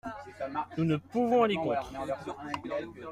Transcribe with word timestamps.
Nous 0.79 0.83
ne 0.85 0.97
pouvons 0.97 1.43
aller 1.43 1.53
contre. 1.57 1.91